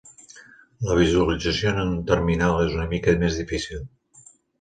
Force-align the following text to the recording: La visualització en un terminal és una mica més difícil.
La 0.85 0.95
visualització 0.99 1.73
en 1.73 1.81
un 1.81 1.91
terminal 2.11 2.61
és 2.63 2.73
una 2.79 2.87
mica 2.95 3.15
més 3.25 3.37
difícil. 3.43 3.85